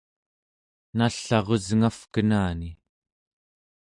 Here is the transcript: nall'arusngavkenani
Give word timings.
nall'arusngavkenani 0.97 2.69